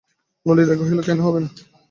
ললিতা 0.45 0.75
কহিল, 0.79 0.99
কেন 1.07 1.17
হবে 1.25 1.39
না? 1.43 1.49